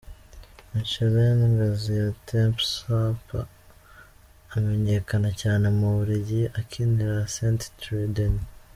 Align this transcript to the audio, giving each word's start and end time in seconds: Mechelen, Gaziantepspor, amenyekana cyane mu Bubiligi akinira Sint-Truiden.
Mechelen, 0.71 1.39
Gaziantepspor, 1.59 3.41
amenyekana 4.55 5.29
cyane 5.41 5.65
mu 5.77 5.85
Bubiligi 5.93 6.41
akinira 6.59 7.17
Sint-Truiden. 7.35 8.35